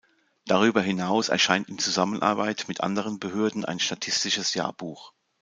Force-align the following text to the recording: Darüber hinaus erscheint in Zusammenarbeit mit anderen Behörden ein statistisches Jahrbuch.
Darüber 0.47 0.81
hinaus 0.81 1.29
erscheint 1.29 1.69
in 1.69 1.77
Zusammenarbeit 1.77 2.67
mit 2.67 2.81
anderen 2.81 3.19
Behörden 3.19 3.65
ein 3.65 3.79
statistisches 3.79 4.55
Jahrbuch. 4.55 5.13